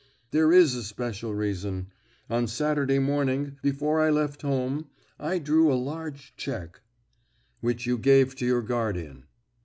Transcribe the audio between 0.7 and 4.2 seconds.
a special reason. On Saturday morning, before I